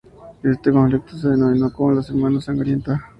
[0.41, 2.99] Este conflicto se denominó como ""La Semana Sangrienta"".